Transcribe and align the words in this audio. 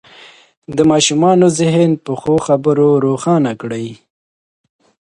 د 0.77 0.79
ماشومانو 0.91 1.45
ذهن 1.59 1.91
په 2.03 2.11
ښو 2.21 2.35
خبرو 2.47 2.87
روښانه 3.05 3.51
کړئ. 3.61 3.87